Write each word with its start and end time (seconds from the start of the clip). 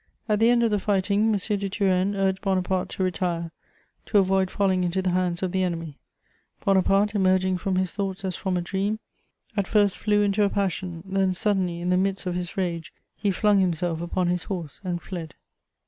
At 0.27 0.39
the 0.39 0.49
end 0.49 0.63
of 0.63 0.71
the 0.71 0.79
fighting, 0.79 1.31
M. 1.31 1.35
de 1.37 1.69
Turenne 1.69 2.15
urged 2.15 2.41
Bonaparte 2.41 2.89
to 2.89 3.03
retire, 3.03 3.51
to 4.07 4.17
avoid 4.17 4.49
falling 4.49 4.83
into 4.83 4.99
the 4.99 5.11
hands 5.11 5.43
of 5.43 5.51
the 5.51 5.61
enemy: 5.61 5.99
Bonaparte, 6.65 7.13
emerging 7.13 7.59
from 7.59 7.75
his 7.75 7.91
thoughts 7.91 8.25
as 8.25 8.35
from 8.35 8.57
a 8.57 8.61
dream, 8.61 8.97
at 9.55 9.67
first 9.67 9.99
flew 9.99 10.23
into 10.23 10.41
a 10.41 10.49
passion; 10.49 11.03
then, 11.05 11.35
suddenly, 11.35 11.81
in 11.81 11.91
the 11.91 11.97
midst 11.97 12.25
of 12.25 12.33
his 12.33 12.57
rage, 12.57 12.91
he 13.15 13.29
flung 13.29 13.59
himself 13.59 14.01
upon 14.01 14.25
his 14.25 14.45
horse 14.45 14.81
and 14.83 15.03
fled. 15.03 15.35